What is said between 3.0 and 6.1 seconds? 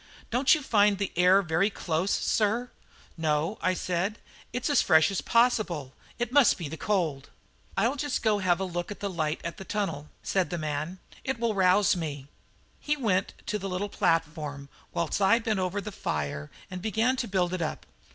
"No," I said; "it is as fresh as possible;